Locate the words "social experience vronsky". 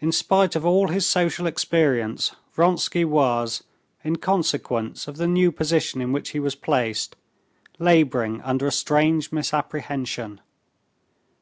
1.06-3.04